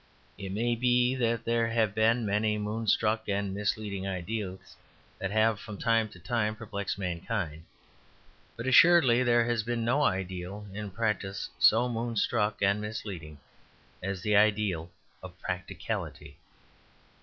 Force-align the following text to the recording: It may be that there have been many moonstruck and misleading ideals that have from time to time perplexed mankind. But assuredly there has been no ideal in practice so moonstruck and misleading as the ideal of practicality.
It 0.35 0.51
may 0.51 0.73
be 0.75 1.13
that 1.13 1.45
there 1.45 1.67
have 1.67 1.93
been 1.93 2.25
many 2.25 2.57
moonstruck 2.57 3.27
and 3.29 3.53
misleading 3.53 4.07
ideals 4.07 4.75
that 5.19 5.29
have 5.29 5.59
from 5.59 5.77
time 5.77 6.09
to 6.09 6.19
time 6.19 6.55
perplexed 6.55 6.97
mankind. 6.97 7.65
But 8.57 8.65
assuredly 8.65 9.21
there 9.21 9.45
has 9.45 9.61
been 9.61 9.85
no 9.85 10.01
ideal 10.01 10.65
in 10.73 10.89
practice 10.89 11.51
so 11.59 11.87
moonstruck 11.87 12.63
and 12.63 12.81
misleading 12.81 13.37
as 14.01 14.23
the 14.23 14.35
ideal 14.35 14.89
of 15.21 15.37
practicality. 15.39 16.37